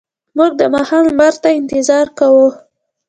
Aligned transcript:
موږ 0.37 0.51
د 0.61 0.63
ماښام 0.73 1.03
لمر 1.09 1.33
ته 1.43 1.49
انتظار 1.59 2.07
کاوه. 2.17 2.47